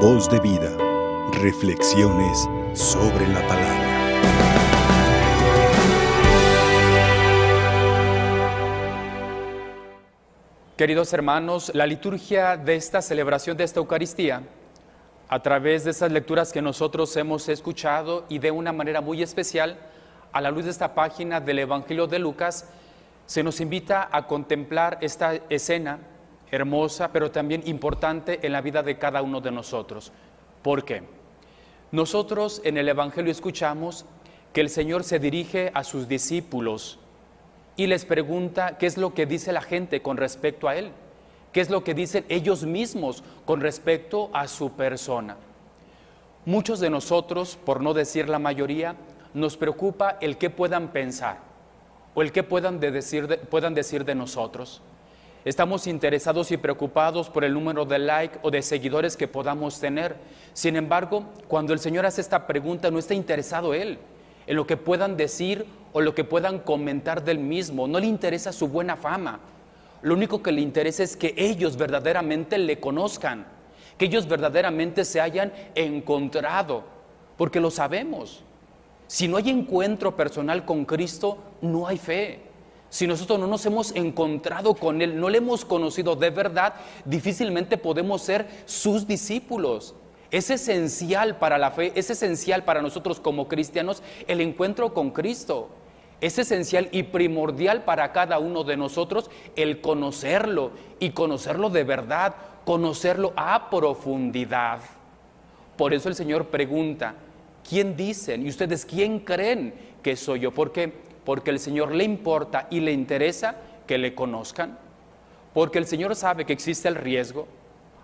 [0.00, 0.76] Voz de vida.
[1.40, 3.86] Reflexiones sobre la palabra.
[10.76, 14.42] Queridos hermanos, la liturgia de esta celebración de esta Eucaristía,
[15.30, 19.78] a través de esas lecturas que nosotros hemos escuchado y de una manera muy especial,
[20.30, 22.68] a la luz de esta página del Evangelio de Lucas,
[23.24, 26.00] se nos invita a contemplar esta escena
[26.50, 30.12] hermosa, pero también importante en la vida de cada uno de nosotros.
[30.62, 31.02] ¿Por qué?
[31.92, 34.04] Nosotros en el Evangelio escuchamos
[34.52, 36.98] que el Señor se dirige a sus discípulos
[37.76, 40.90] y les pregunta qué es lo que dice la gente con respecto a Él,
[41.52, 45.36] qué es lo que dicen ellos mismos con respecto a su persona.
[46.44, 48.96] Muchos de nosotros, por no decir la mayoría,
[49.34, 51.38] nos preocupa el que puedan pensar
[52.14, 54.80] o el que puedan, decir de, puedan decir de nosotros.
[55.46, 60.16] Estamos interesados y preocupados por el número de like o de seguidores que podamos tener.
[60.52, 64.00] Sin embargo, cuando el Señor hace esta pregunta, no está interesado Él
[64.48, 67.86] en lo que puedan decir o lo que puedan comentar del mismo.
[67.86, 69.38] No le interesa su buena fama.
[70.02, 73.46] Lo único que le interesa es que ellos verdaderamente le conozcan,
[73.98, 76.82] que ellos verdaderamente se hayan encontrado,
[77.36, 78.42] porque lo sabemos.
[79.06, 82.45] Si no hay encuentro personal con Cristo, no hay fe.
[82.96, 87.76] Si nosotros no nos hemos encontrado con Él, no le hemos conocido de verdad, difícilmente
[87.76, 89.94] podemos ser sus discípulos.
[90.30, 95.68] Es esencial para la fe, es esencial para nosotros como cristianos el encuentro con Cristo.
[96.22, 102.34] Es esencial y primordial para cada uno de nosotros el conocerlo y conocerlo de verdad,
[102.64, 104.80] conocerlo a profundidad.
[105.76, 107.14] Por eso el Señor pregunta,
[107.68, 110.50] ¿quién dicen y ustedes quién creen que soy yo?
[110.50, 111.05] ¿Por qué?
[111.26, 114.78] Porque el Señor le importa y le interesa que le conozcan.
[115.52, 117.48] Porque el Señor sabe que existe el riesgo.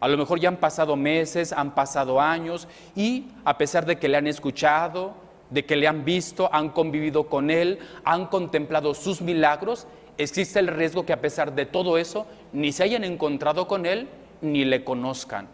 [0.00, 4.08] A lo mejor ya han pasado meses, han pasado años y a pesar de que
[4.08, 5.12] le han escuchado,
[5.50, 10.68] de que le han visto, han convivido con Él, han contemplado sus milagros, existe el
[10.68, 14.08] riesgo que a pesar de todo eso ni se hayan encontrado con Él
[14.40, 15.48] ni le conozcan.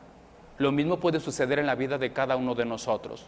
[0.59, 3.27] Lo mismo puede suceder en la vida de cada uno de nosotros.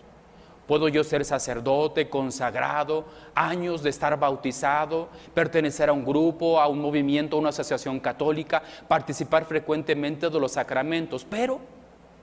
[0.69, 6.79] Puedo yo ser sacerdote, consagrado, años de estar bautizado, pertenecer a un grupo, a un
[6.79, 11.59] movimiento, a una asociación católica, participar frecuentemente de los sacramentos, pero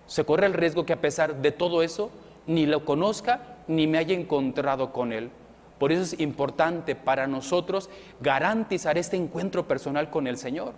[0.05, 2.11] se corre el riesgo que a pesar de todo eso,
[2.45, 5.31] ni lo conozca ni me haya encontrado con él.
[5.79, 7.89] Por eso es importante para nosotros
[8.21, 10.73] garantizar este encuentro personal con el Señor.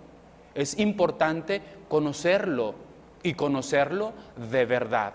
[0.54, 2.74] Es importante conocerlo
[3.22, 4.14] y conocerlo
[4.50, 5.12] de verdad.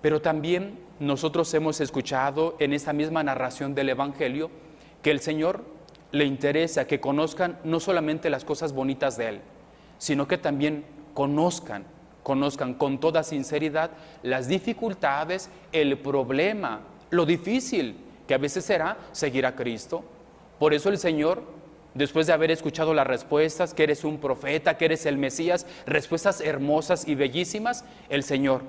[0.00, 4.50] Pero también nosotros hemos escuchado en esta misma narración del Evangelio
[5.02, 5.64] que el Señor
[6.10, 9.40] le interesa que conozcan no solamente las cosas bonitas de Él,
[9.98, 11.84] sino que también conozcan,
[12.22, 13.90] conozcan con toda sinceridad
[14.22, 20.04] las dificultades, el problema, lo difícil que a veces será seguir a Cristo.
[20.58, 21.42] Por eso el Señor,
[21.94, 26.40] después de haber escuchado las respuestas, que eres un profeta, que eres el Mesías, respuestas
[26.40, 28.62] hermosas y bellísimas, el Señor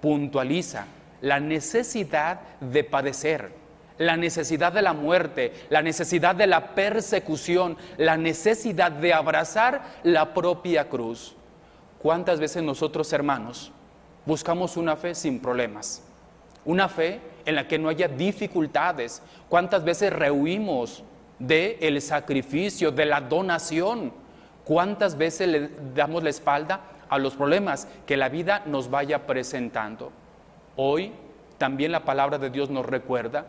[0.00, 0.86] puntualiza
[1.20, 3.52] la necesidad de padecer,
[3.98, 10.34] la necesidad de la muerte, la necesidad de la persecución, la necesidad de abrazar la
[10.34, 11.34] propia cruz.
[11.98, 13.72] ¿Cuántas veces nosotros, hermanos,
[14.24, 16.02] buscamos una fe sin problemas?
[16.64, 19.22] Una fe en la que no haya dificultades.
[19.48, 21.02] ¿Cuántas veces rehuimos
[21.38, 24.12] del el sacrificio, de la donación?
[24.64, 30.12] ¿Cuántas veces le damos la espalda a los problemas que la vida nos vaya presentando?
[30.76, 31.12] Hoy
[31.58, 33.46] también la palabra de Dios nos recuerda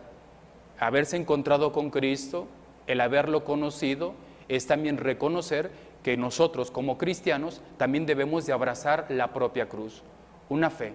[0.80, 2.48] haberse encontrado con Cristo,
[2.88, 4.14] el haberlo conocido,
[4.48, 5.72] es también reconocer
[6.04, 10.04] que nosotros como cristianos también debemos de abrazar la propia cruz,
[10.48, 10.94] una fe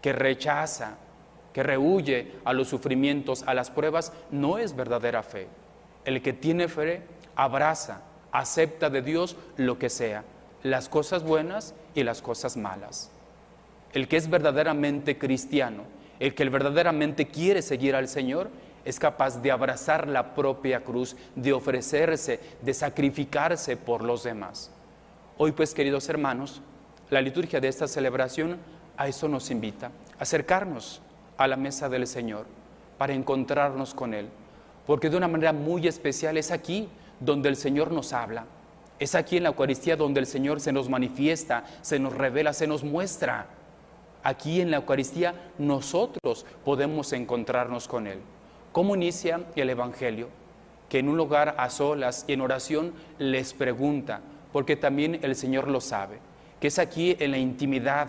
[0.00, 0.98] que rechaza,
[1.52, 5.48] que rehuye a los sufrimientos, a las pruebas, no es verdadera fe.
[6.04, 7.02] El que tiene fe
[7.34, 10.22] abraza, acepta de Dios lo que sea,
[10.62, 13.10] las cosas buenas y las cosas malas.
[13.92, 15.84] El que es verdaderamente cristiano,
[16.20, 18.50] el que verdaderamente quiere seguir al Señor,
[18.84, 24.70] es capaz de abrazar la propia cruz, de ofrecerse, de sacrificarse por los demás.
[25.36, 26.62] Hoy pues, queridos hermanos,
[27.10, 28.58] la liturgia de esta celebración
[28.96, 31.00] a eso nos invita, acercarnos
[31.36, 32.46] a la mesa del Señor
[32.98, 34.28] para encontrarnos con Él,
[34.86, 36.88] porque de una manera muy especial es aquí
[37.20, 38.46] donde el Señor nos habla,
[38.98, 42.66] es aquí en la Eucaristía donde el Señor se nos manifiesta, se nos revela, se
[42.66, 43.46] nos muestra.
[44.22, 48.18] Aquí en la Eucaristía nosotros podemos encontrarnos con Él.
[48.72, 50.28] ¿Cómo inicia el Evangelio?
[50.88, 54.20] Que en un lugar a solas y en oración les pregunta,
[54.52, 56.18] porque también el Señor lo sabe,
[56.60, 58.08] que es aquí en la intimidad,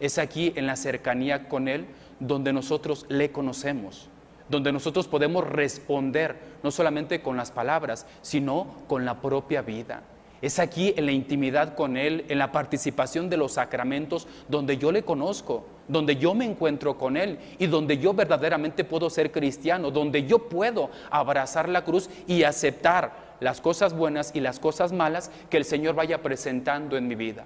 [0.00, 1.86] Es aquí en la cercanía con Él
[2.20, 4.08] donde nosotros le conocemos,
[4.48, 10.02] donde nosotros podemos responder no solamente con las palabras, sino con la propia vida.
[10.40, 14.92] Es aquí en la intimidad con Él, en la participación de los sacramentos, donde yo
[14.92, 19.90] le conozco, donde yo me encuentro con Él y donde yo verdaderamente puedo ser cristiano,
[19.90, 25.30] donde yo puedo abrazar la cruz y aceptar las cosas buenas y las cosas malas
[25.50, 27.44] que el Señor vaya presentando en mi vida.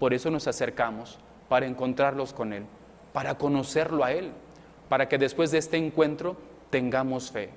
[0.00, 2.64] Por eso nos acercamos, para encontrarlos con Él,
[3.12, 4.32] para conocerlo a Él,
[4.88, 6.36] para que después de este encuentro
[6.70, 7.50] tengamos fe,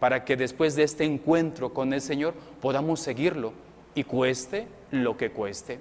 [0.00, 3.52] para que después de este encuentro con el Señor podamos seguirlo
[3.98, 5.80] y cueste lo que cueste.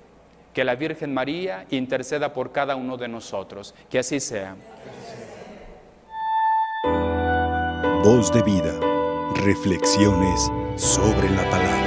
[0.52, 3.76] Que la Virgen María interceda por cada uno de nosotros.
[3.92, 4.56] Que así sea.
[8.04, 8.74] Voz de vida.
[9.36, 11.87] Reflexiones sobre la palabra.